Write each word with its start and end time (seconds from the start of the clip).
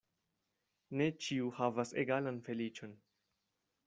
Ne 1.01 1.07
ĉiu 1.25 1.51
havas 1.59 1.93
egalan 2.05 2.41
feliĉon. 2.49 2.97